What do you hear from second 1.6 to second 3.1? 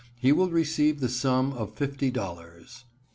fifty dollars ($50.